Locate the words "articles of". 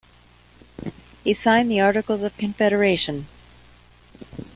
1.79-2.35